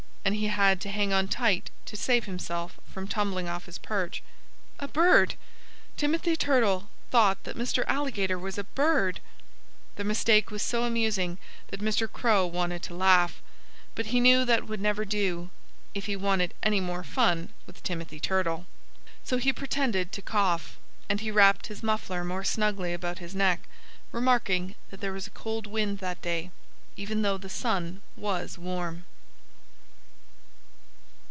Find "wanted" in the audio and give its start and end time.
12.45-12.83, 16.15-16.53